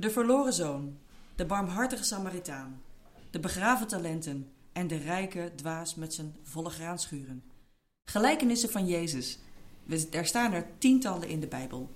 [0.00, 0.98] De verloren zoon,
[1.34, 2.82] de barmhartige Samaritaan,
[3.30, 7.42] de begraven talenten en de rijke dwaas met zijn volle graanschuren.
[8.10, 9.38] Gelijkenissen van Jezus.
[10.10, 11.90] Er staan er tientallen in de Bijbel.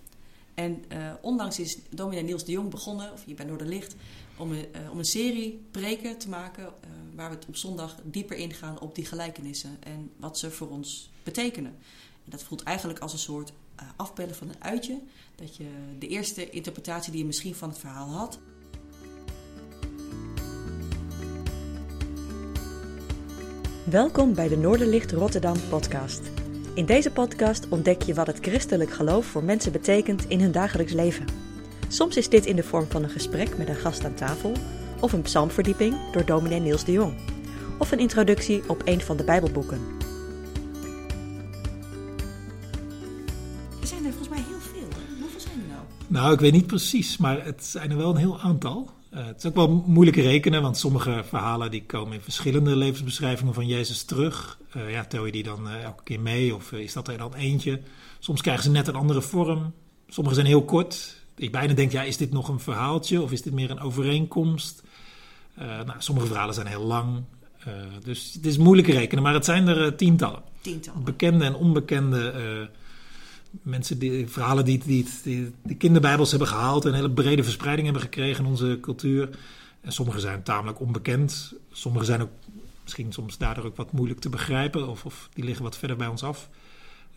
[0.54, 3.94] En uh, onlangs is dominee Niels de Jong begonnen, of hier bij Noorderlicht,
[4.36, 7.96] om een, uh, om een serie preken te maken uh, waar we het op zondag
[8.02, 11.76] dieper ingaan op die gelijkenissen en wat ze voor ons betekenen.
[12.24, 13.52] En dat voelt eigenlijk als een soort
[13.96, 15.00] afbellen van een uitje,
[15.34, 15.66] dat je
[15.98, 18.38] de eerste interpretatie die je misschien van het verhaal had.
[23.84, 26.20] Welkom bij de Noorderlicht Rotterdam podcast.
[26.74, 30.92] In deze podcast ontdek je wat het christelijk geloof voor mensen betekent in hun dagelijks
[30.92, 31.26] leven.
[31.88, 34.52] Soms is dit in de vorm van een gesprek met een gast aan tafel,
[35.00, 37.14] of een psalmverdieping door dominee Niels de Jong,
[37.78, 40.03] of een introductie op een van de Bijbelboeken.
[46.14, 46.32] Nou?
[46.32, 48.90] Ik weet niet precies, maar het zijn er wel een heel aantal.
[49.14, 53.54] Uh, het is ook wel moeilijk rekenen, want sommige verhalen die komen in verschillende levensbeschrijvingen
[53.54, 54.58] van Jezus terug.
[54.76, 57.34] Uh, ja, tel je die dan uh, elke keer mee of is dat er dan
[57.34, 57.80] eentje?
[58.18, 59.72] Soms krijgen ze net een andere vorm.
[60.08, 61.22] Sommige zijn heel kort.
[61.36, 64.82] Ik bijna denk, ja, is dit nog een verhaaltje of is dit meer een overeenkomst?
[65.56, 67.22] nou, sommige verhalen zijn heel lang.
[68.04, 70.42] dus het is moeilijk rekenen, maar het zijn er tientallen.
[70.60, 71.04] Tientallen.
[71.04, 72.68] Bekende en onbekende
[73.62, 77.86] mensen die verhalen die, die, die, die kinderbijbels hebben gehaald en een hele brede verspreiding
[77.86, 79.38] hebben gekregen in onze cultuur.
[79.80, 81.52] En sommige zijn tamelijk onbekend.
[81.72, 82.30] Sommige zijn ook
[82.82, 86.06] misschien soms daardoor ook wat moeilijk te begrijpen of, of die liggen wat verder bij
[86.06, 86.48] ons af.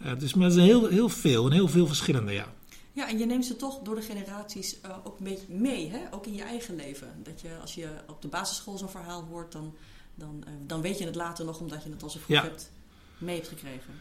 [0.06, 2.54] Uh, dus maar het is heel, heel veel en heel veel verschillende, ja.
[2.94, 6.00] Ja, en je neemt ze toch door de generaties uh, ook een beetje mee, hè?
[6.12, 7.08] ook in je eigen leven.
[7.24, 9.76] Dat je als je op de basisschool zo'n verhaal hoort, dan,
[10.16, 12.44] dan, uh, dan weet je het later nog omdat je het al zo vroeg Ja.
[12.44, 12.72] hebt
[13.18, 13.94] mee hebt gekregen.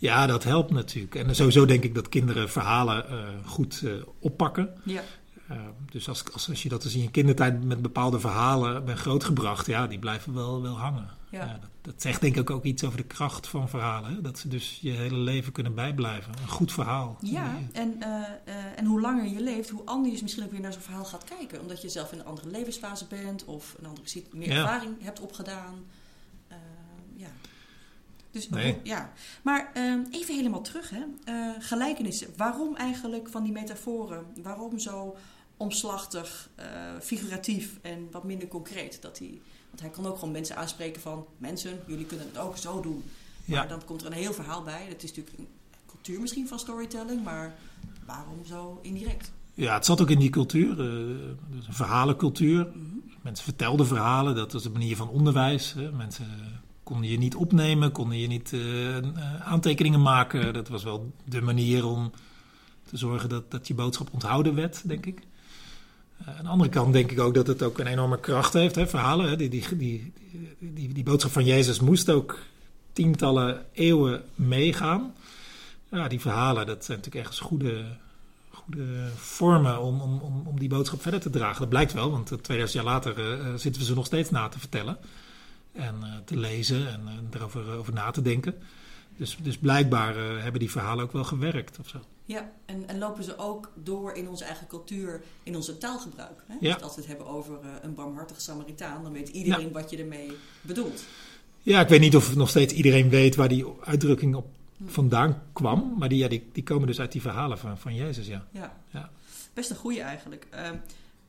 [0.00, 1.14] Ja, dat helpt natuurlijk.
[1.14, 4.74] En sowieso denk ik dat kinderen verhalen uh, goed uh, oppakken.
[4.84, 5.02] Ja.
[5.50, 5.56] Uh,
[5.90, 9.66] dus als, als, als je dat dus in je kindertijd met bepaalde verhalen bent grootgebracht,
[9.66, 11.08] ja, die blijven wel, wel hangen.
[11.30, 11.46] Ja.
[11.60, 14.14] dat, dat, zegt denk ik ook iets over de kracht van verhalen.
[14.14, 14.20] Hè?
[14.20, 16.32] Dat ze dus je hele leven kunnen bijblijven.
[16.42, 17.16] Een goed verhaal.
[17.20, 18.02] Ja, en,
[18.76, 21.24] en hoe langer je leeft, hoe anders je misschien ook weer naar zo'n verhaal gaat
[21.24, 21.60] kijken.
[21.60, 24.56] Omdat je zelf in een andere levensfase bent of een andere meer Ja.
[24.56, 25.74] ervaring hebt opgedaan.
[28.30, 28.76] Dus Nee.
[28.82, 29.12] ja.
[29.42, 31.02] Maar ehm, even helemaal terug, hè.
[31.24, 32.28] Eh, gelijkenissen.
[32.36, 34.24] Waarom eigenlijk van die metaforen?
[34.42, 35.16] Waarom zo
[35.56, 36.66] omslachtig, eh,
[37.02, 39.02] figuratief en wat minder concreet?
[39.02, 41.26] Dat hij, want hij kan ook gewoon mensen aanspreken van...
[41.38, 43.02] Mensen, jullie kunnen het ook zo doen.
[43.44, 43.66] Maar Ja.
[43.66, 44.86] dan komt er een heel verhaal bij.
[44.88, 45.48] Dat is natuurlijk een
[45.86, 47.54] cultuur misschien van storytelling, maar
[48.06, 49.32] waarom zo indirect?
[49.54, 52.68] Ja, het zat ook in die cultuur, dus een verhalencultuur.
[53.22, 55.72] Mensen vertelden verhalen, dat was een manier van onderwijs.
[55.72, 55.92] Hè.
[55.92, 56.26] Mensen
[56.90, 59.04] konden je niet opnemen, konden je niet eh, eh,
[59.40, 60.52] aantekeningen maken.
[60.52, 62.12] Dat was wel de manier om
[62.84, 65.20] te zorgen dat, dat je boodschap onthouden werd, denk ik.
[66.18, 68.74] Eh, aan de andere kant denk ik ook dat het ook een enorme kracht heeft,
[68.74, 69.28] hè, verhalen.
[69.28, 69.36] Hè.
[69.36, 70.12] Die, die, die,
[70.58, 72.38] die, die boodschap van Jezus moest ook
[72.92, 75.14] tientallen eeuwen meegaan.
[75.90, 77.84] Ja, die verhalen, dat zijn natuurlijk ergens goede,
[78.50, 81.60] goede vormen om, om, om, om die boodschap verder te dragen.
[81.60, 83.14] Dat blijkt wel, want 2000 jaar later
[83.58, 84.98] zitten we ze nog steeds na te vertellen.
[85.72, 88.54] En eh, te lezen en eh, erover eh, over na te denken.
[89.16, 91.98] Dus, dus blijkbaar hebben die verhalen ook wel gewerkt of zo.
[92.24, 96.44] Ja, en, en lopen ze ook door in onze eigen cultuur, in onze taalgebruik.
[96.46, 96.54] Hè?
[96.60, 96.74] Ja.
[96.74, 100.32] Dus als we het hebben over een barmhartige Samaritaan, dan weet iedereen wat je ermee
[100.60, 101.04] bedoelt.
[101.62, 104.46] Ja, ik weet niet of nog steeds iedereen weet waar die uitdrukking op
[104.86, 105.94] vandaan kwam.
[105.98, 108.46] Maar die, ja, die, die komen dus uit die verhalen van, van Jezus, ja.
[108.50, 109.10] Ja, Ja.
[109.54, 110.46] best een goede eigenlijk.
[110.50, 110.76] Ehm,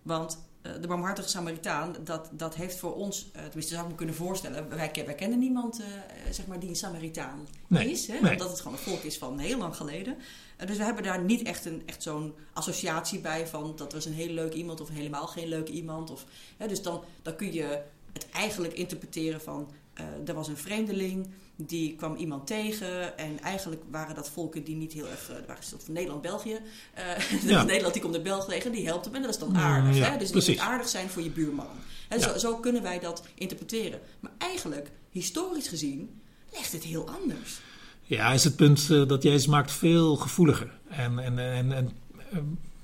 [0.01, 4.16] want de barmhartige Samaritaan, dat, dat heeft voor ons, eh, tenminste zou ik me kunnen
[4.16, 8.08] voorstellen, wij, wij kennen niemand eh, eh, zeg maar, die een Samaritaan Nee, is.
[8.08, 8.20] Hè?
[8.20, 8.32] nee.
[8.32, 10.18] Omdat het gewoon een volk is van heel lang geleden.
[10.62, 14.06] Eh, dus we hebben daar niet echt, een, echt zo'n associatie bij van dat was
[14.06, 16.12] een heel leuk iemand of helemaal geen leuk iemand.
[16.12, 16.26] Of,
[16.58, 17.82] hè, dus dan, dan kun je
[18.14, 21.30] het eigenlijk interpreteren van eh, er was een vreemdeling,
[21.66, 25.84] die kwam iemand tegen en eigenlijk waren dat volken die niet heel erg, eh, dat
[25.86, 26.60] van Nederland, België.
[26.94, 27.04] Eh,
[27.52, 27.64] Ja.
[27.64, 29.98] Nederland die komt naar België tegen, die helpt hem en dat is dan aardig.
[29.98, 30.18] ja, hè?
[30.18, 31.68] Dus die moet aardig zijn voor je buurman.
[32.08, 32.22] Hè, Ja.
[32.22, 34.00] zo, zo kunnen wij dat interpreteren.
[34.19, 36.10] Maar eigenlijk, historisch gezien,
[36.54, 37.60] legt het heel anders.
[38.04, 40.72] Ja, is het punt eh, dat Jezus maakt veel gevoeliger.
[40.90, 41.92] En, en, en, en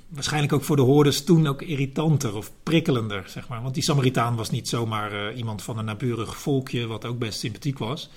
[0.08, 3.62] waarschijnlijk ook voor de hoorders toen ook irritanter of prikkelender, zeg maar.
[3.62, 7.78] Want die Samaritaan was niet zomaar iemand van een naburig volkje, wat ook best sympathiek
[7.78, 8.10] was.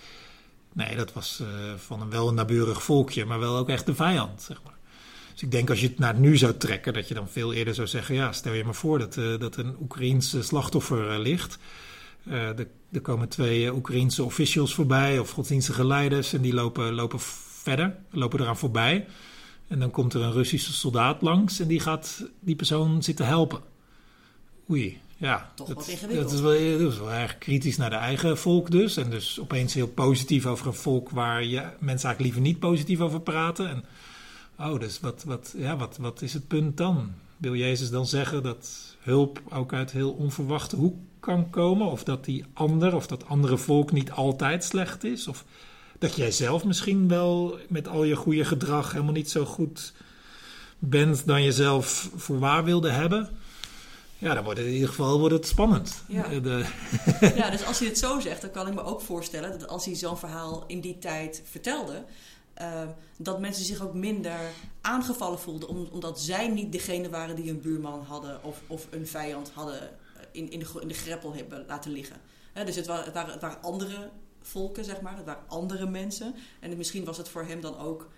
[0.72, 1.46] Nee, dat was eh,
[1.76, 4.78] van een wel een naburig volkje, maar wel ook echt de vijand, zeg maar.
[5.40, 7.74] Dus ik denk als je het naar nu zou trekken, dat je dan veel eerder
[7.74, 11.18] zou zeggen: ja, stel je maar voor dat, eh, dat een Oekraïens eh, slachtoffer eh,
[11.18, 11.58] ligt.
[12.30, 12.66] Er,
[13.02, 18.56] komen twee Oekraïense officials voorbij of godsdienstige leiders en die lopen, lopen verder, lopen eraan
[18.56, 19.06] voorbij.
[19.68, 23.60] En dan komt er een Russische soldaat langs en die gaat die persoon zitten helpen.
[24.70, 25.52] Oei, ja.
[25.54, 26.28] Toch dat, wat ingewikkeld.
[26.28, 28.96] Dat is, wel, dat is wel erg kritisch naar de eigen volk dus.
[28.96, 33.00] En dus opeens heel positief over een volk waar je, mensen eigenlijk liever niet positief
[33.00, 33.68] over praten.
[33.68, 33.84] En,
[34.58, 37.12] oh, dus wat, wat, ja, wat, wat is het punt dan?
[37.36, 41.86] Wil Jezus dan zeggen dat hulp ook uit heel onverwachte hoek kan komen?
[41.86, 45.28] Of dat die ander of dat andere volk niet altijd slecht is?
[45.28, 45.44] Of
[45.98, 49.92] dat jij zelf misschien wel met al je goede gedrag helemaal niet zo goed
[50.78, 53.28] bent dan je zelf voor waar wilde hebben?
[54.20, 56.02] Ja, dan wordt het in ieder geval wordt het spannend.
[56.08, 56.28] Ja.
[56.28, 56.64] De,
[57.34, 59.84] Ja, dus als hij het zo zegt, dan kan ik me ook voorstellen dat als
[59.84, 62.04] hij zo'n verhaal in die tijd vertelde,
[62.54, 62.82] eh,
[63.16, 64.38] dat mensen zich ook minder
[64.80, 69.06] aangevallen voelden, om- omdat zij niet degene waren die een buurman hadden of, of een
[69.06, 69.88] vijand hadden eh,
[70.32, 72.16] in, in, de, gro- in de greppel hebben laten liggen.
[72.64, 74.10] Dus het waren, het, waren, het waren andere
[74.42, 76.34] volken, zeg maar, het waren andere mensen.
[76.60, 78.08] En misschien was het voor hem dan ook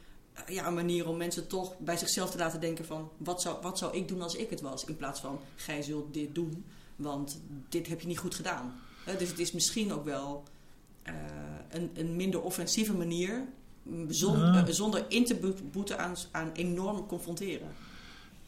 [0.48, 3.10] ja, een manier om mensen toch bij zichzelf te laten denken van...
[3.16, 4.84] Wat zou, wat zou ik doen als ik het was?
[4.84, 6.64] In plaats van, gij zult dit doen,
[6.96, 8.74] want dit heb je niet goed gedaan.
[9.04, 10.42] Hè, dus het is misschien ook wel
[11.02, 11.14] eh,
[11.70, 13.44] een, een minder offensieve manier...
[13.82, 14.58] m, Zon, Ah.
[14.58, 17.68] eh, zonder in te boet- boeten aan, aan enorm confronteren.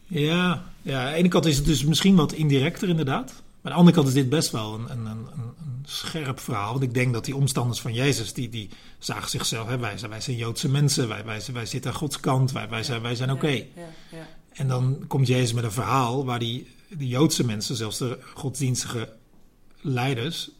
[0.06, 3.26] ja, ja, aan de ene kant is het dus misschien wat indirecter inderdaad.
[3.60, 6.70] Maar aan de andere kant is dit best wel een, een een scherp verhaal.
[6.70, 9.69] Want ik denk dat die omstanders van Jezus, die, die zagen zichzelf...
[9.69, 12.69] Hè, wij, zijn, wij zijn Joodse mensen, wij, wij, wij zitten aan Gods kant, wij,
[12.69, 13.48] wij zijn, wij zijn oké.
[13.48, 14.26] Ja, ja, ja.
[14.52, 19.12] En dan komt Jezus met een verhaal waar die, de Joodse mensen, zelfs de godsdienstige
[19.81, 20.50] leiders,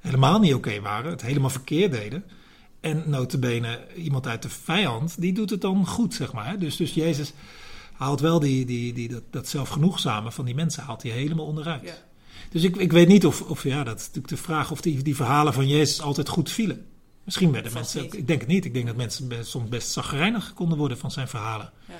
[0.00, 2.24] helemaal niet oké waren, het helemaal verkeerd deden.
[2.80, 6.48] En notabene iemand uit de vijand, die doet het dan goed, zeg maar.
[6.48, 6.58] hè.
[6.58, 7.32] Dus, dus Jezus
[7.92, 12.04] haalt wel die, die, die, dat, dat zelfgenoegzame van die mensen, haalt hij helemaal onderuit.
[12.54, 15.02] Dus ik, ik weet niet of, of, ja, dat is natuurlijk de vraag of die,
[15.02, 16.86] die verhalen van Jezus altijd goed vielen.
[17.24, 18.64] Misschien werden mensen, ik denk het niet.
[18.64, 21.72] Ik denk dat mensen best, soms best zagrijnig konden worden van zijn verhalen.
[21.88, 21.94] Ja.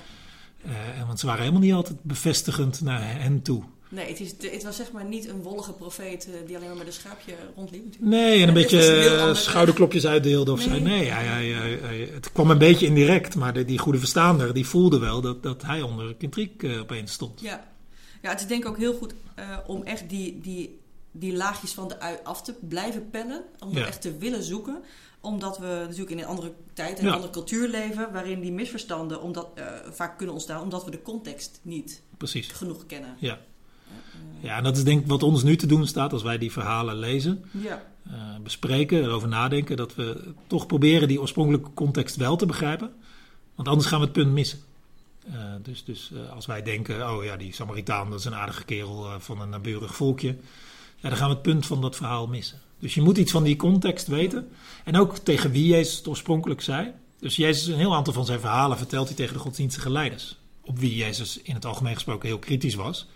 [0.71, 3.63] Eh, en want ze waren helemaal niet altijd bevestigend naar hen toe.
[3.89, 6.77] Nee, het, is, het was zeg maar niet een wollige profeet eh, die alleen maar
[6.77, 7.85] met een schaapje rondliep.
[7.85, 8.13] natuurlijk.
[8.13, 10.71] Nee, en een beetje een schouderklopjes uitdeelde of zo.
[10.71, 10.81] Nee.
[10.81, 13.35] Nee, hij, hij, hij- het kwam een beetje indirect.
[13.35, 17.13] Maar de, die goede verstaander, die voelde wel dat, dat hij onder kritiek eh, opeens
[17.13, 17.41] stond.
[17.41, 17.73] Ja.
[18.25, 20.81] Ja, het is denk ik ook heel goed eh, om echt die, die,
[21.13, 23.43] die laagjes van de ui af te blijven pellen.
[23.59, 23.87] Om Ja.
[23.87, 24.83] echt te willen zoeken.
[25.21, 27.09] Omdat we natuurlijk in een andere tijd en Ja.
[27.09, 28.13] een andere cultuur leven...
[28.13, 30.63] waarin die misverstanden omdat, eh, vaak kunnen ontstaan...
[30.63, 32.49] omdat we de context niet Precies.
[32.49, 33.17] genoeg kennen.
[33.19, 33.39] Ja.
[34.41, 36.53] ja, en dat is denk ik wat ons nu te doen staat als wij die
[36.53, 37.45] verhalen lezen.
[37.51, 38.13] Ja, eh,
[38.43, 39.77] bespreken, erover nadenken.
[39.77, 42.93] Dat we toch proberen die oorspronkelijke context wel te begrijpen.
[43.55, 44.59] Want anders gaan we het punt missen.
[45.65, 49.15] Dus dus als wij denken, oh ja, die Samaritaan dat is een aardige kerel eh,
[49.19, 50.37] van een naburig volkje.
[50.97, 52.61] Ja, dan gaan we het punt van dat verhaal missen.
[52.79, 54.49] Dus je moet iets van die context weten.
[54.85, 56.93] En ook tegen wie Jezus het oorspronkelijk zei.
[57.19, 60.39] Dus Jezus, een heel aantal van zijn verhalen vertelt hij tegen de godsdienstige leiders.
[60.61, 63.07] Op wie Jezus in het algemeen gesproken heel kritisch was.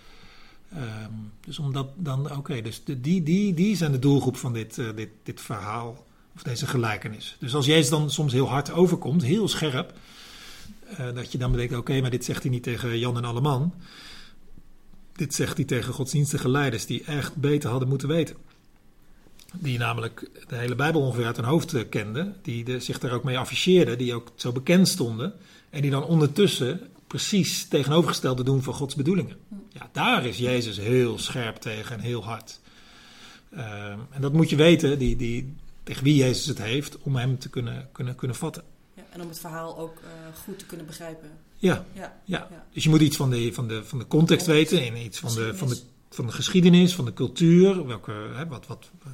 [0.72, 4.78] Ehm, dus omdat dan, oké, dus de, die, die, die zijn de doelgroep van dit,
[4.78, 7.36] eh, dit, dit verhaal, of deze gelijkenis.
[7.38, 9.92] Dus als Jezus dan soms heel hard overkomt, heel scherp,
[10.96, 13.74] eh, dat je dan bedenkt, oké, maar dit zegt hij niet tegen Jan en Alleman.
[15.12, 18.36] Dit zegt hij tegen godsdienstige leiders die echt beter hadden moeten weten.
[19.52, 23.24] Die namelijk de hele Bijbel ongeveer uit hun hoofd eh, kenden, die zich daar ook
[23.24, 25.32] mee afficheerden, die ook zo bekend stonden.
[25.70, 29.36] En die dan ondertussen precies tegenovergestelde doen van Gods bedoelingen.
[29.72, 32.60] Ja, daar is Jezus heel scherp tegen en heel hard.
[33.50, 37.38] Ehm, en dat moet je weten, die, die, tegen wie Jezus het heeft, om hem
[37.38, 38.62] te kunnen, kunnen, kunnen vatten.
[39.18, 40.08] En om het verhaal ook eh,
[40.44, 41.30] goed te kunnen begrijpen.
[41.56, 42.48] Ja, Ja, ja.
[42.72, 45.34] Dus je moet iets van de, van de, van de context weten, en iets van
[45.34, 45.84] de, van, de, Geschiedenis.
[46.10, 47.86] van de geschiedenis, van de cultuur.
[47.86, 49.12] Welke, hè, wat, wat, ehm,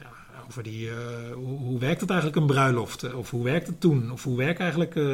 [0.00, 0.10] ja,
[0.46, 0.96] over die, eh,
[1.34, 3.02] hoe, hoe werkt het eigenlijk een bruiloft?
[3.02, 4.12] eh, Of hoe werkt het toen?
[4.12, 5.04] Of hoe werkt eigenlijk eh,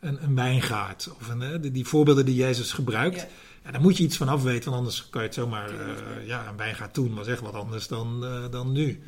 [0.00, 1.08] een, een wijngaard?
[1.20, 3.16] Of een, eh, die, die voorbeelden die Jezus gebruikt.
[3.20, 3.26] Ja.
[3.64, 5.68] Ja, daar moet je iets van af weten, want anders kan je het zomaar...
[5.70, 9.02] Eh, ja, een wijngaard toen was echt wat anders dan, eh, dan nu.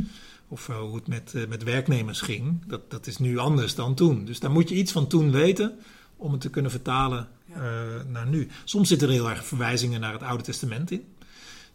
[0.49, 4.25] Of hoe het met, eh, met werknemers ging, dat, dat is nu anders dan toen.
[4.25, 5.79] Dus daar moet je iets van toen weten
[6.17, 7.55] om het te kunnen vertalen Ja.
[7.55, 8.49] eh, naar nu.
[8.65, 11.05] Soms zitten er heel erg verwijzingen naar het Oude Testament in.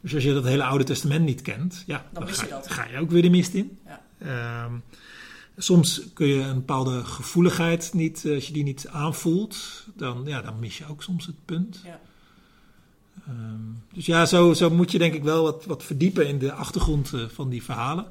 [0.01, 2.71] Dus als je dat hele Oude Testament niet kent, ja, Dan mis ga, je dat.
[2.71, 3.77] ga je ook weer de mist in.
[3.85, 4.01] Ja.
[4.17, 4.73] Ehm,
[5.57, 10.41] soms kun je een bepaalde gevoeligheid niet, eh, als je die niet aanvoelt, dan, ja,
[10.41, 11.81] dan mis je ook soms het punt.
[11.85, 11.99] Ja.
[13.27, 13.59] Ehm,
[13.93, 17.11] dus ja, zo, zo moet je denk ik wel wat, wat verdiepen in de achtergrond
[17.27, 18.05] van die verhalen.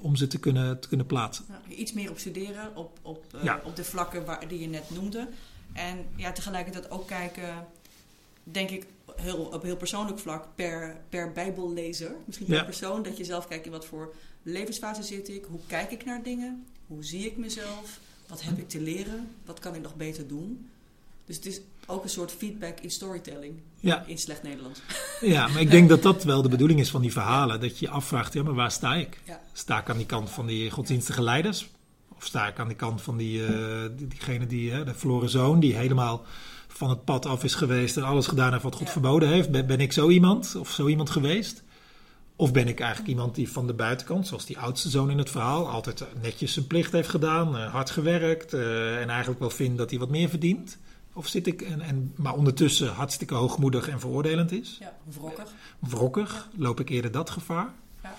[0.00, 1.44] Om ze te kunnen, te kunnen plaatsen.
[1.48, 3.60] Ja, iets meer op studeren, op, op, eh, Ja.
[3.64, 5.28] op de vlakken waar, die je net noemde.
[5.72, 7.66] En ja, tegelijkertijd ook kijken,
[8.44, 12.12] denk ik, heel, op heel persoonlijk vlak, per, per bijbellezer.
[12.26, 12.64] Misschien per Ja.
[12.64, 15.44] persoon, dat je zelf kijkt in wat voor levensfase zit ik.
[15.44, 16.64] Hoe kijk ik naar dingen?
[16.86, 17.98] Hoe zie ik mezelf?
[18.26, 19.28] Wat heb ik te leren?
[19.44, 20.70] Wat kan ik nog beter doen?
[21.30, 23.60] Dus het is ook een soort feedback in storytelling.
[23.80, 24.04] Ja.
[24.06, 24.80] In slecht Nederlands.
[25.20, 27.60] Ja, maar ik denk dat dat wel de bedoeling is van die verhalen.
[27.60, 29.20] Dat je je afvraagt, ja, maar waar sta ik?
[29.24, 29.40] Ja.
[29.52, 31.68] Sta ik aan die kant van die godsdienstige leiders?
[32.16, 35.28] Of sta ik aan die kant van die, eh, die- diegene die, hè, de verloren
[35.28, 36.24] zoon, die helemaal
[36.68, 38.92] van het pad af is geweest en alles gedaan heeft wat God Ja.
[38.92, 39.50] verboden heeft?
[39.50, 41.62] Ben, ben ik zo iemand of zo iemand geweest?
[42.36, 45.30] Of ben ik eigenlijk iemand die van de buitenkant, zoals die oudste zoon in het
[45.30, 49.78] verhaal, altijd netjes zijn plicht heeft gedaan, eh, hard gewerkt eh, en eigenlijk wel vindt
[49.78, 50.78] dat hij wat meer verdient?
[51.12, 54.76] Of zit ik, en, en, maar ondertussen hartstikke hoogmoedig en veroordelend is?
[54.80, 55.52] Ja, wrokkig.
[55.78, 56.48] wrokkig?
[56.56, 57.68] Loop ik eerder dat gevaar?
[58.02, 58.14] Ja.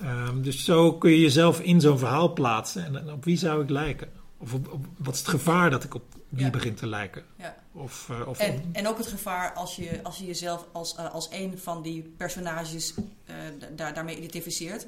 [0.00, 2.84] Ehm, dus zo kun je jezelf in zo'n verhaal plaatsen.
[2.84, 4.08] En, en op wie zou ik lijken?
[4.38, 6.50] Of op, op- wat is het gevaar dat ik op wie Ja.
[6.50, 7.24] begin te lijken?
[7.36, 7.56] Ja.
[7.72, 11.12] Of, eh, of En, en ook het gevaar als je, als je jezelf als, eh,
[11.12, 12.94] als een van die personages
[13.24, 14.86] eh, da- daar, daarmee identificeert,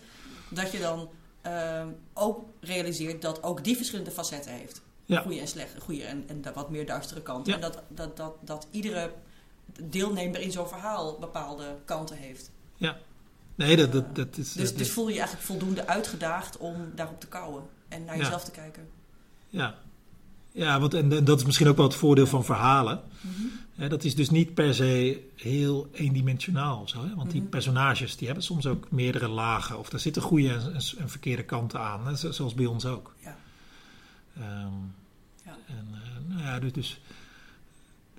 [0.50, 1.08] dat je dan
[1.40, 1.82] eh,
[2.14, 4.82] ook realiseert dat ook die verschillende facetten heeft.
[5.10, 5.20] Ja.
[5.20, 7.46] Goede en slechte, goede en, en de wat meer duistere kant.
[7.46, 7.54] Ja.
[7.54, 9.12] En dat, dat, dat, dat iedere
[9.82, 12.50] deelnemer in zo'n verhaal bepaalde kanten heeft.
[13.54, 14.52] nee, dat, dat, dat is.
[14.52, 18.16] Dus, dat dus voel je je eigenlijk voldoende uitgedaagd om daarop te kouwen en naar
[18.16, 18.22] Ja.
[18.22, 18.88] jezelf te kijken.
[19.48, 19.74] ja.
[20.52, 23.00] ja, want en, en dat is misschien ook wel het voordeel van verhalen.
[23.20, 23.88] Mhm.
[23.88, 26.88] Dat is dus niet per se heel eendimensionaal.
[26.88, 27.14] Zo, hè?
[27.14, 27.50] Want die Mhm.
[27.50, 29.78] personages die hebben soms ook meerdere lagen.
[29.78, 32.06] Of daar zitten goede en, en, en verkeerde kanten aan.
[32.06, 32.16] Hè?
[32.16, 33.14] Zo- Zoals bij ons ook.
[33.18, 33.36] Ja.
[34.36, 34.72] Ehm,
[35.44, 35.56] Ja.
[35.66, 37.00] En, eh, nou ja, dus, dus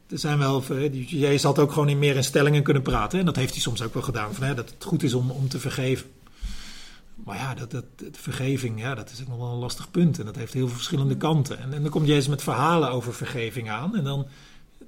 [0.08, 3.20] er zijn wel, eh, jij had ook gewoon in meer in stellingen kunnen praten.
[3.20, 4.34] En dat heeft hij soms ook wel gedaan.
[4.34, 6.10] Van, hè, dat het goed is om, om te vergeven.
[7.24, 10.20] Maar ja, dat, dat, vergeving, ja, dat is ook nog wel een lastig punt.
[10.20, 11.60] En dat heeft heel veel verschillende kanten.
[11.60, 13.96] En, en dan komt Jezus met verhalen over vergeving aan.
[13.96, 14.28] En dan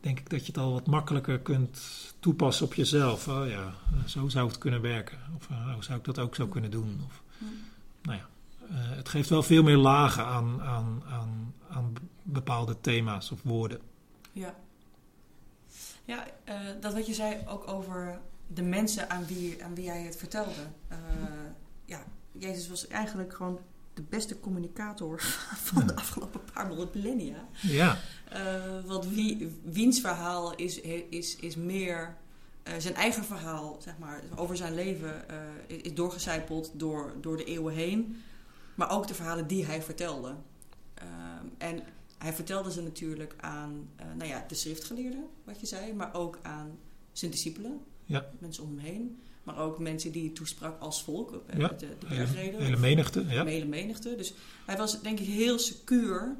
[0.02, 1.82] denk ik dat je het al wat makkelijker kunt
[2.20, 3.28] toepassen op jezelf.
[3.28, 3.74] Oh ja,
[4.06, 5.18] zo zou het kunnen werken.
[5.38, 7.02] Of eh, hoe zou ik dat ook zo kunnen doen?
[7.06, 7.46] Of, Hm.
[8.02, 8.28] nou ja,
[8.76, 11.04] het geeft wel veel meer lagen aan, aan
[12.34, 13.80] bepaalde thema's of woorden.
[14.32, 14.56] Ja.
[16.06, 20.02] Ja, eh, dat wat je zei ook over de mensen aan wie, aan wie jij
[20.02, 20.68] het vertelde.
[20.88, 20.98] Eh,
[21.86, 23.60] ja, Jezus was eigenlijk gewoon
[23.94, 25.22] de beste communicator
[25.72, 27.48] van de afgelopen paar millennia.
[27.62, 27.98] Ja,
[28.30, 32.16] Eh, want wie, wiens verhaal is, is, is meer
[32.78, 35.26] zijn eigen verhaal, zeg maar, over zijn leven,
[35.68, 38.22] is, doorgecijpeld door, door de eeuwen heen.
[38.76, 40.36] Maar ook de verhalen die hij vertelde.
[41.58, 41.84] En
[42.24, 46.40] hij vertelde ze natuurlijk aan eh, nou ja, de schriftgeleerden, wat je zei, maar ook
[46.42, 46.78] aan
[47.12, 48.26] zijn discipelen, Ja.
[48.40, 49.18] mensen om hem heen.
[49.44, 52.62] Maar ook mensen die hij toesprak als volk, eh, Ja, de, de hele, bergreden.
[52.62, 53.26] hele of- menigte.
[53.28, 53.46] Ja.
[53.46, 54.16] hele menigte.
[54.16, 54.34] Dus
[54.66, 56.36] hij was denk ik heel secuur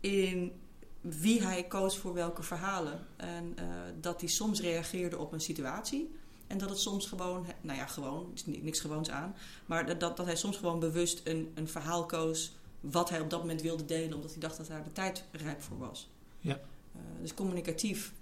[0.00, 0.52] in
[1.00, 3.06] wie hij koos voor welke verhalen.
[3.16, 3.64] En eh,
[4.00, 6.10] dat hij soms reageerde op een situatie.
[6.46, 9.34] En dat het soms gewoon, nou ja, gewoon, er is ni- niks gewoons aan.
[9.66, 13.30] Maar dat, dat, dat hij soms gewoon bewust een, een verhaal koos wat hij op
[13.30, 14.14] dat moment wilde delen.
[14.14, 16.08] Omdat hij dacht dat daar de tijd rijp voor was.
[16.40, 16.54] Ja.
[16.94, 18.12] Eh, dus communicatief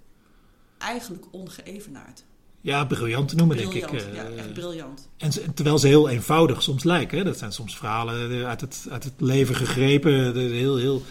[0.77, 2.23] eigenlijk ongeëvenaard.
[2.61, 3.91] ja, briljant te noemen, denk ik.
[3.91, 5.09] eh, ja, echt briljant.
[5.17, 7.17] En terwijl ze heel eenvoudig soms lijken.
[7.17, 7.23] Hè?
[7.23, 10.35] Dat zijn soms verhalen uit het, uit het leven gegrepen.
[10.35, 11.03] Heel, heel,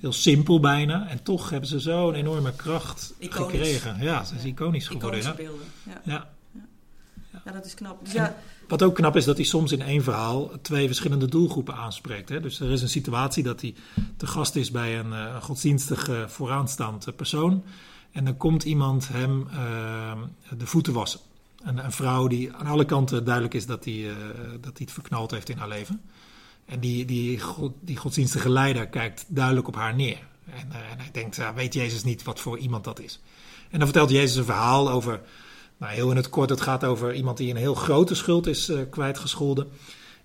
[0.00, 1.08] heel simpel bijna.
[1.08, 3.52] En toch hebben ze zo'n enorme kracht Iconisch.
[3.52, 3.96] gekregen.
[4.02, 5.20] Ja, ze is iconisch geworden.
[5.20, 5.48] Iconische Ja.
[5.48, 5.66] beelden.
[5.82, 6.00] Ja.
[6.12, 6.34] Ja.
[7.46, 8.04] Ja, dat is knap.
[8.04, 8.36] Dus ja,
[8.68, 12.28] Wat ook knap is dat hij soms in één verhaal twee verschillende doelgroepen aanspreekt.
[12.28, 12.40] Hè?
[12.40, 13.74] Dus er is een situatie dat hij
[14.16, 17.64] te gast is bij een, eh, godsdienstig eh, vooraanstaand eh, persoon.
[18.12, 20.12] En dan komt iemand hem eh,
[20.58, 21.20] de voeten wassen.
[21.62, 24.04] Een, een vrouw die aan alle kanten duidelijk is dat hij,
[24.52, 26.00] dat hij het verknald heeft in haar leven.
[26.64, 30.18] En die, die, god- die godsdienstige leider kijkt duidelijk op haar neer.
[30.44, 33.20] En, en hij denkt, weet Jezus niet wat voor iemand dat is.
[33.70, 35.20] En dan vertelt Jezus een verhaal over,
[35.76, 38.68] nou heel in het kort, het gaat over iemand die een heel grote schuld is
[38.68, 39.68] eh, kwijtgescholden.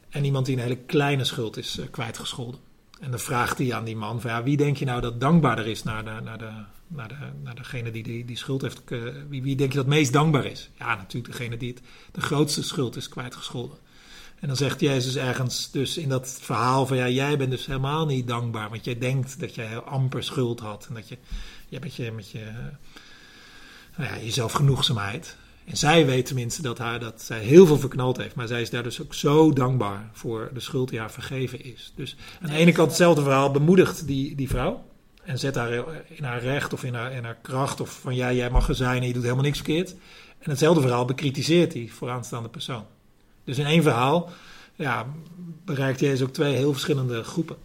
[0.10, 2.60] En iemand die een hele kleine schuld is eh, kwijtgescholden.
[3.00, 5.84] En dan vraagt hij aan die man, ja, wie denk je nou dat dankbaarder is
[5.84, 6.52] naar, de, naar, de,
[6.88, 9.88] naar, de, naar degene die, die die schuld heeft, eh, wie, wie denk je dat
[9.88, 10.70] meest dankbaar is?
[10.80, 11.82] Ja, natuurlijk degene die het,
[12.12, 13.78] de grootste schuld is kwijtgescholden.
[14.40, 18.06] En dan zegt Jezus ergens dus in dat verhaal van ja, jij bent dus helemaal
[18.06, 21.18] niet dankbaar, want jij denkt dat jij heel amper schuld had en dat je,
[21.70, 22.52] je met je, met je,
[24.02, 25.36] nou ja, je zelfgenoegzaamheid.
[25.66, 28.70] En zij weet tenminste dat, haar, dat zij heel veel verknald heeft, maar zij is
[28.70, 31.94] daar dus ook zo dankbaar voor de schuld die haar vergeven is.
[31.96, 34.84] Dus aan de ene kant hetzelfde verhaal bemoedigt die, die vrouw
[35.24, 35.72] en zet haar
[36.08, 38.76] in haar recht of in haar, in haar kracht of van ja, jij mag er
[38.76, 39.96] zijn en je doet helemaal niks verkeerd.
[40.40, 42.86] En hetzelfde verhaal bekritiseert die vooraanstaande persoon.
[43.44, 44.30] Dus in één verhaal
[44.76, 45.06] ja,
[45.66, 47.56] bereikt Jezus ook twee heel verschillende groepen.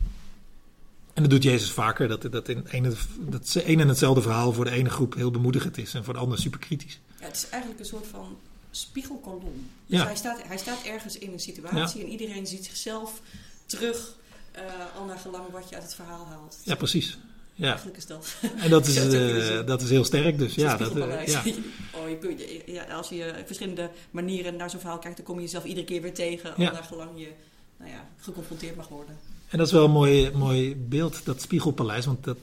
[1.16, 4.64] En dat doet Jezus vaker, dat, dat, in een, dat één en hetzelfde verhaal voor
[4.64, 7.00] de ene groep heel bemoedigend is en voor de andere super kritisch.
[7.20, 8.38] Ja, het is eigenlijk een soort van
[8.70, 9.70] spiegelkolom.
[9.86, 9.98] Ja.
[9.98, 13.20] Dus hij staat, hij staat ergens in een situatie en iedereen ziet zichzelf
[13.66, 14.16] terug,
[14.52, 14.62] eh,
[14.96, 16.58] al naar gelang wat je uit het verhaal haalt.
[16.64, 17.18] Ja, precies.
[17.54, 17.66] Ja.
[17.66, 18.34] Eigenlijk is dat.
[18.64, 20.54] En dat is, eh, dat is heel sterk dus.
[20.54, 21.32] Ja, dat, spiegelpaleis.
[21.32, 21.40] ja.
[21.98, 25.64] oh, je ja, als je verschillende manieren naar zo'n verhaal kijkt, dan kom je jezelf
[25.64, 26.54] iedere keer weer tegen.
[26.56, 26.66] Ja.
[26.66, 27.32] Al naar gelang je
[27.76, 29.18] nou ja, geconfronteerd mag worden.
[29.48, 32.06] En dat is wel een mooi, mooi beeld, dat spiegelpaleis.
[32.06, 32.38] Want dat,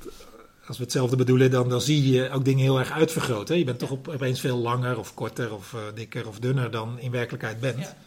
[0.68, 3.48] als we hetzelfde bedoelen, dan, dan zie je ook dingen heel erg uitvergroot.
[3.48, 3.56] Hè?
[3.56, 7.00] Je bent toch op, opeens veel langer of korter of eh, dikker of dunner dan
[7.00, 7.80] in werkelijkheid bent.
[7.80, 7.98] Ja.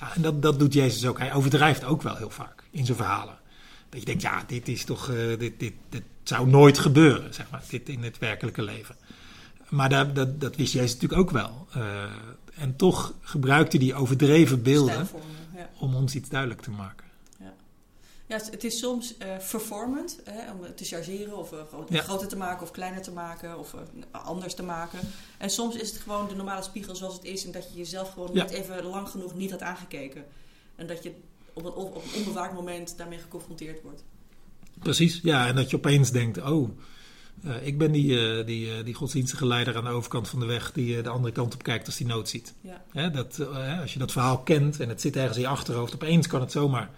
[0.00, 1.18] Ja, en dat, dat doet Jezus ook.
[1.18, 3.38] Hij overdrijft ook wel heel vaak in zijn verhalen.
[3.88, 7.50] Dat je denkt, ja, dit is toch, eh, dit, dit, dit zou nooit gebeuren, zeg
[7.50, 8.96] maar, dit in het werkelijke leven.
[9.68, 11.66] Maar dat, dat, dat wist Jezus natuurlijk ook wel.
[11.72, 12.02] Eh,
[12.54, 15.08] en toch gebruikte hij die overdreven beelden
[15.54, 15.70] ja.
[15.78, 17.06] om ons iets duidelijk te maken.
[18.30, 21.50] Ja, het- is soms eh, vervormend hè, om het te chargeren of
[21.88, 22.00] Ja.
[22.00, 23.80] groter te maken of kleiner te maken of eh,
[24.24, 24.98] anders te maken.
[25.38, 28.12] En soms is het gewoon de normale spiegel zoals het is en dat je jezelf
[28.12, 28.42] gewoon Ja.
[28.42, 30.24] niet even lang genoeg niet had aangekeken.
[30.76, 31.12] En dat je
[31.52, 34.02] op een, op een onbewaakt moment daarmee geconfronteerd wordt.
[34.78, 35.46] Precies, ja.
[35.46, 36.68] En dat je opeens denkt, oh,
[37.62, 41.08] ik ben die, die, die godsdienstige leider aan de overkant van de weg die de
[41.08, 42.54] andere kant op kijkt als die nood ziet.
[42.60, 42.84] Ja.
[42.92, 43.40] Hè, dat,
[43.80, 46.52] als je dat verhaal kent en het zit ergens in je achterhoofd, opeens kan het
[46.52, 46.90] zomaar.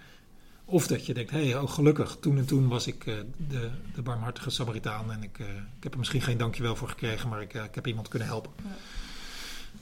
[0.72, 3.14] Of dat je denkt, hé, hey, oh, gelukkig, toen en toen was ik eh,
[3.48, 7.28] de, de barmhartige Samaritaan en ik, eh, ik heb er misschien geen dankjewel voor gekregen,
[7.28, 8.52] maar ik, eh, ik heb iemand kunnen helpen.
[8.62, 8.70] Ja.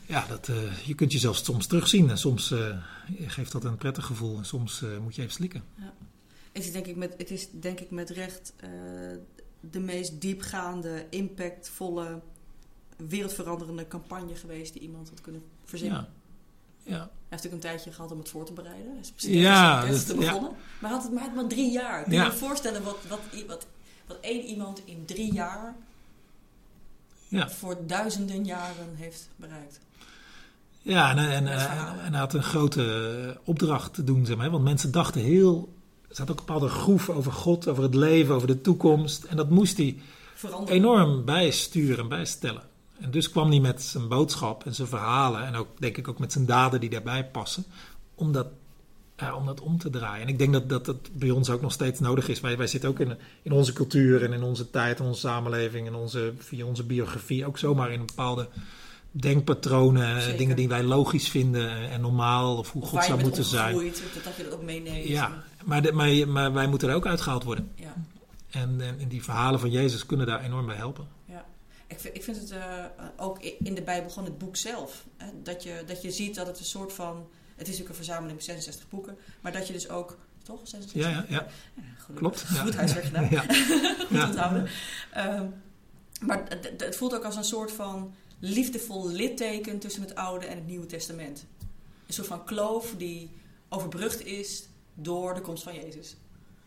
[0.07, 0.51] Ja, dat,
[0.85, 2.55] je kunt jezelf soms terugzien en soms
[3.27, 5.65] geeft dat een prettig gevoel en soms moet je even slikken.
[6.53, 8.55] Het is denk ik met, het is denk ik met recht
[9.61, 12.21] de meest diepgaande, impactvolle,
[12.97, 15.99] wereldveranderende campagne geweest die iemand had kunnen verzinnen.
[15.99, 16.20] Ja.
[16.91, 16.97] Ja.
[16.99, 18.91] Hij heeft natuurlijk een tijdje gehad om het voor te bereiden.
[18.91, 20.19] Hij is precies Ja, dat- te ja.
[20.19, 20.53] begonnen.
[20.81, 22.03] Maar had het maar, maar drie jaar.
[22.03, 22.25] Kun je Ja.
[22.25, 23.67] je voorstellen wat, wat, wat,
[24.07, 25.75] wat één iemand in drie jaar
[27.29, 27.51] Ja.
[27.51, 29.81] voor duizenden jaren heeft bereikt?
[30.83, 32.85] Ja, en, en, Met en, hij had een grote
[33.35, 34.51] eh, opdracht te doen, zeg maar.
[34.51, 35.73] Want mensen dachten heel...
[36.09, 39.25] Er zat ook een bepaalde groef over God, over het leven, over de toekomst.
[39.25, 39.99] En dat moest hij
[40.35, 40.75] Veranderen.
[40.77, 42.63] enorm bijsturen en bijstellen.
[43.01, 45.47] En dus kwam hij met zijn boodschap en zijn verhalen...
[45.47, 47.65] en ook, denk ik, ook met zijn daden die daarbij passen...
[48.15, 48.47] om dat,
[49.17, 50.23] ja, om dat om te draaien.
[50.23, 52.41] En ik denk dat, dat dat bij ons ook nog steeds nodig is.
[52.41, 55.87] Wij, wij zitten ook in, in onze cultuur en in onze tijd, in onze samenleving...
[55.87, 58.49] en onze, via onze biografie ook zomaar in een bepaalde
[59.11, 60.23] denkpatronen...
[60.23, 60.39] Zeker.
[60.39, 62.57] dingen die wij logisch vinden en normaal...
[62.57, 63.75] of hoe God zou moeten zijn.
[63.75, 63.85] Dat,
[64.25, 65.09] dat je dat ook meeneemt.
[65.09, 67.71] Ja, maar, de, maar, maar wij moeten er ook uitgehaald worden.
[67.75, 67.95] ja.
[68.51, 71.07] En, en die verhalen van Jezus kunnen daar enorm bij helpen.
[71.91, 72.85] Ik vind, ik vind het eh,
[73.17, 75.05] ook in de Bijbel gewoon het boek zelf.
[75.17, 75.27] Hè?
[75.43, 77.17] Dat, je, dat je ziet dat het een soort van...
[77.17, 79.17] Het is natuurlijk een verzameling van 66 boeken.
[79.41, 80.19] Maar dat je dus ook...
[80.43, 80.61] Toch?
[80.69, 81.03] 66?
[81.03, 81.47] Ja, ja, ja.
[82.15, 82.45] Klopt.
[82.59, 83.29] Goed huiswerk gedaan.
[83.31, 83.41] Ja.
[84.09, 84.27] Goed Ja.
[84.27, 84.69] onthouden.
[85.13, 85.47] Ehm,
[86.21, 90.57] maar het, het- voelt ook als een soort van liefdevol litteken tussen het Oude en
[90.57, 91.47] het Nieuwe Testament.
[92.07, 93.31] Een soort van kloof die
[93.69, 96.17] overbrugd is door de komst van Jezus.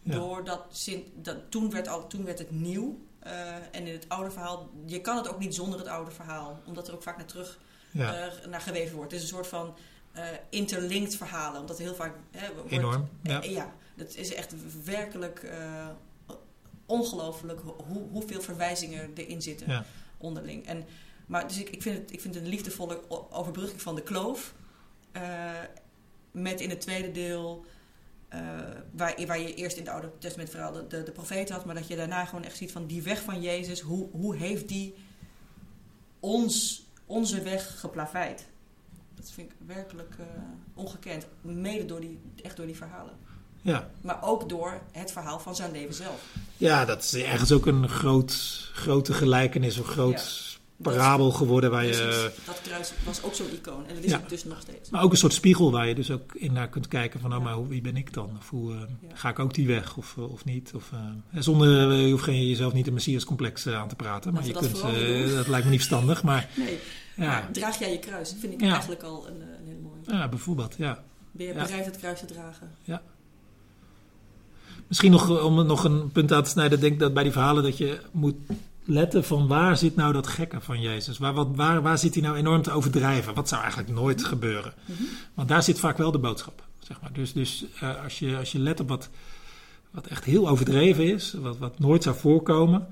[0.04, 3.00] Doordat Sint, dat, toen, werd al, toen werd het nieuw.
[3.24, 6.60] Eh, en in het oude verhaal, je kan het ook niet zonder het oude verhaal,
[6.66, 7.60] omdat er ook vaak naar terug
[7.92, 9.12] Ja, naar geweven wordt.
[9.12, 9.76] Het is een soort van
[10.12, 13.10] eh, interlinked verhalen, omdat heel vaak hè, wordt, enorm.
[13.24, 13.42] Ja.
[13.42, 15.52] eh, ja, dat is echt werkelijk
[16.86, 19.86] ongelooflijk ho- hoe, hoeveel verwijzingen erin zitten Ja.
[20.18, 20.66] onderling.
[20.68, 20.86] En,
[21.26, 24.54] maar dus ik, ik, vind het, ik vind het een liefdevolle overbrugging van de kloof.
[26.32, 27.66] met in het tweede deel,
[28.34, 28.40] eh,
[28.92, 31.76] waar, waar je eerst in het Oude Testament vooral de, de, de profeet had, maar
[31.76, 34.96] dat je daarna gewoon echt ziet van die weg van Jezus, hoe, hoe heeft die
[36.20, 38.48] ons, onze weg geplaveid?
[39.16, 40.26] Dat vind ik werkelijk eh,
[40.74, 41.28] ongekend.
[41.42, 43.14] Mede door die, echt door die verhalen.
[43.62, 43.90] Ja.
[44.02, 46.26] Maar ook door het verhaal van zijn leven zelf.
[46.58, 48.34] ja, dat is ergens ook een groot,
[48.74, 51.90] grote gelijkenis, een groot parabel geworden waar je...
[51.92, 52.46] Precies.
[52.46, 53.86] Dat kruis was ook zo'n icoon.
[53.88, 54.20] En dat is Ja.
[54.20, 54.90] het dus nog steeds.
[54.90, 57.42] Maar ook een soort spiegel waar je dus ook in naar kunt kijken van, nou,
[57.42, 58.30] maar wie ben ik dan?
[58.40, 59.16] Of hoe, eh, Ja.
[59.16, 60.72] ga ik ook die weg of, eh, of niet?
[60.76, 64.34] Of, eh, zonder, eh, je hoeft geen, jezelf niet een messias-complex eh, aan te praten.
[64.34, 66.78] Maar je dat kunt, eh, dat lijkt me niet verstandig, maar Nee,
[67.16, 68.30] ja, draag jij je kruis?
[68.30, 68.72] Dat vind ik Ja.
[68.72, 70.20] eigenlijk al een, eh, een hele mooie.
[70.20, 71.04] ja bijvoorbeeld, ja.
[71.32, 71.64] Ben je Ja.
[71.64, 72.72] bereid het kruis te dragen?
[74.88, 76.80] Misschien nog eh, om nog een punt aan te snijden.
[76.80, 78.36] Denk dat bij die verhalen dat je moet
[78.86, 81.18] letten van waar zit nou dat gekke van Jezus?
[81.18, 83.34] Waar, wat, waar, waar zit hij nou enorm te overdrijven?
[83.34, 84.74] Wat zou eigenlijk nooit gebeuren?
[84.86, 85.04] Mhm.
[85.34, 86.64] Want daar zit vaak wel de boodschap.
[86.80, 87.14] Zeg maar.
[87.14, 89.10] Dus, dus eh, als, je, als je let op wat,
[89.92, 92.88] wat echt heel overdreven is, wat, wat nooit zou voorkomen.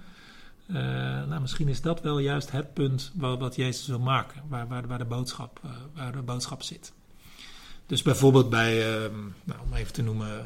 [0.67, 0.75] eh,
[1.27, 4.87] nou, misschien is dat wel juist het punt wat, wat Jezus wil maken, waar, waar,
[4.87, 6.93] waar, de boodschap, eh, waar de boodschap zit.
[7.85, 9.11] Dus bijvoorbeeld bij, eh,
[9.43, 10.45] nou, om even te noemen,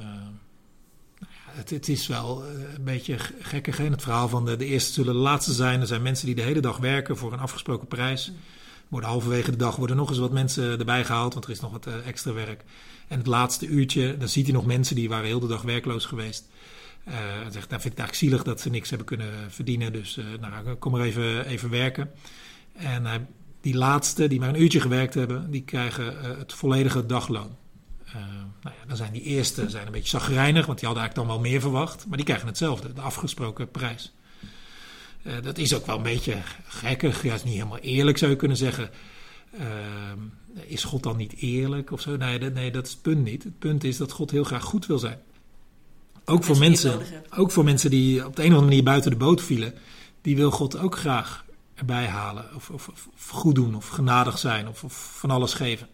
[1.56, 3.90] het, het is wel eh, een beetje gekkig, hè?
[3.90, 5.82] het verhaal van de, de eerste zullen de laatste zijn.
[5.82, 8.32] Er zijn mensen die de hele dag werken voor een afgesproken prijs.
[8.88, 11.72] Worden halverwege de dag worden nog eens wat mensen erbij gehaald, want er is nog
[11.72, 12.64] wat eh, extra werk.
[13.08, 16.06] En het laatste uurtje, dan ziet hij nog mensen die waren heel de dag werkloos
[16.06, 16.48] geweest.
[17.08, 17.14] Uh,
[17.52, 19.94] zegt, nou vind ik het eigenlijk zielig dat ze niks hebben kunnen verdienen.
[19.94, 22.12] Dus uh, nou, kom maar even, even werken.
[22.74, 23.28] En
[23.62, 27.58] die laatste, die maar een uurtje gewerkt hebben, die krijgen het volledige dagloon.
[28.14, 31.28] Nou ja, dan zijn die eerste zijn een beetje zagrijnig, want die hadden eigenlijk dan
[31.28, 32.06] wel meer verwacht.
[32.08, 34.14] Maar die krijgen hetzelfde, de afgesproken prijs.
[35.42, 36.38] dat is ook wel een beetje
[36.68, 38.90] gekkig, juist niet helemaal eerlijk zou je kunnen zeggen.
[40.66, 42.18] is God dan niet eerlijk of zo?
[42.18, 43.44] Nee, nee, dat is het punt niet.
[43.44, 45.20] Het punt is dat God heel graag goed wil zijn.
[46.26, 49.18] Ook voor, mensen, ook voor mensen die op de een of andere manier buiten de
[49.18, 49.74] boot vielen,
[50.22, 52.46] die wil God ook graag erbij halen.
[52.56, 55.88] Of, of, of goed doen, of genadig zijn, of, of, van alles geven.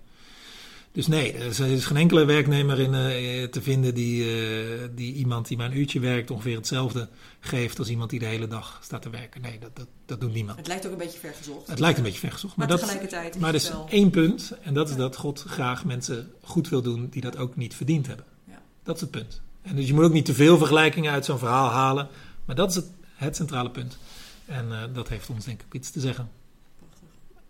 [0.92, 5.48] Dus nee, er is geen enkele werknemer in, uh, te vinden die, uh, die iemand
[5.48, 9.02] die maar een uurtje werkt ongeveer hetzelfde geeft als iemand die de hele dag staat
[9.02, 9.42] te werken.
[9.42, 10.58] Nee, dat, dat, dat doet niemand.
[10.58, 11.68] Het lijkt ook een beetje vergezocht.
[11.68, 12.56] Het lijkt een beetje vergezocht.
[12.56, 13.88] Maar, maar tegelijkertijd dat, maar er is wel...
[13.90, 17.56] één punt en dat is dat God graag mensen goed wil doen die dat ook
[17.56, 18.26] niet verdiend hebben.
[18.48, 18.62] Ja.
[18.84, 19.42] Dat is het punt.
[19.62, 22.08] En dus je moet ook niet te veel vergelijkingen uit zo'n verhaal halen.
[22.46, 23.98] Maar dat is het, het centrale punt.
[24.46, 26.30] En uh, dat heeft ons denk ik iets te zeggen.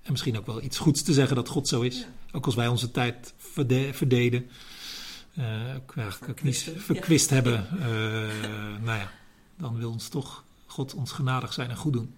[0.02, 2.00] En misschien ook wel iets goeds te zeggen dat God zo is.
[2.00, 2.06] Ja.
[2.32, 4.50] Ook als wij onze tijd verde verdeden.
[5.40, 7.36] Uh, ook eigenlijk ook niet verkwist ja.
[7.36, 7.68] hebben.
[7.74, 7.86] Uh,
[8.84, 9.12] nou ja,
[9.58, 12.14] dan wil ons toch God ons genadig zijn en goed doen.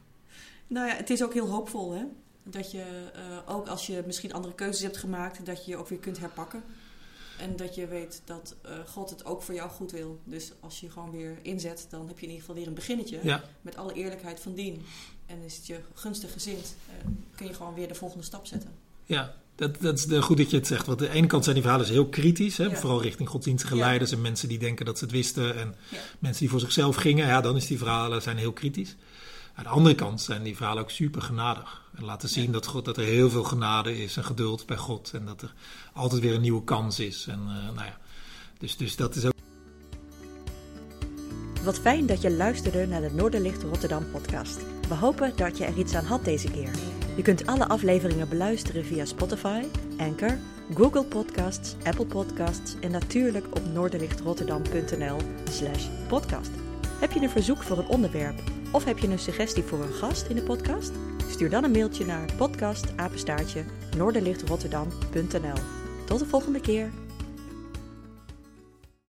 [0.68, 2.04] Nou ja, het is ook heel hoopvol hè.
[2.44, 3.12] Dat je
[3.46, 6.64] ook als je misschien andere keuzes hebt gemaakt, dat je je ook weer kunt herpakken.
[7.44, 10.20] En dat je weet dat uh, God het ook voor jou goed wil.
[10.24, 13.20] Dus als je gewoon weer inzet, dan heb je in ieder geval weer een beginnetje.
[13.24, 13.44] Ja.
[13.62, 14.82] Met alle eerlijkheid van dien.
[15.26, 18.70] En is het je gunstig gezind, uh, kun je gewoon weer de volgende stap zetten.
[19.06, 20.86] Ja, dat, dat is de, goed dat je het zegt.
[20.86, 22.58] Want aan de ene kant zijn die verhalen heel kritisch.
[22.58, 22.66] Hè?
[22.66, 22.76] Ja.
[22.76, 23.86] Vooral richting godsdienstige ja.
[23.86, 25.56] leiders en mensen die denken dat ze het wisten.
[25.56, 25.76] En
[26.20, 27.28] mensen die voor zichzelf gingen.
[27.28, 28.96] Ja, dan is die verhalen zijn heel kritisch.
[29.56, 31.82] Aan de andere kant zijn die verhalen ook super genadig.
[31.96, 35.12] En laten zien dat, God, dat er heel veel genade is en geduld bij God.
[35.14, 35.54] En dat er
[35.94, 37.28] altijd weer een nieuwe kans is.
[37.28, 37.98] En, uh, nou ja,
[38.58, 39.34] dus, dus dat is ook.
[41.64, 44.60] Wat fijn dat je luisterde naar de Noorderlicht Rotterdam podcast.
[44.88, 46.72] We hopen dat je er iets aan had deze keer.
[47.16, 49.64] Je kunt alle afleveringen beluisteren via Spotify,
[49.98, 50.38] Anchor,
[50.74, 56.52] Google Podcasts, Apple Podcasts en natuurlijk op noorderlichtrotterdam.nl/slash podcast.
[57.00, 58.42] Heb je een verzoek voor een onderwerp
[58.74, 60.92] of heb je een suggestie voor een gast in de podcast?
[61.30, 63.64] Stuur dan een mailtje naar podcastapenstaartje
[63.98, 65.62] noorderlichtrotterdam.nl.
[66.06, 67.03] Tot de volgende keer.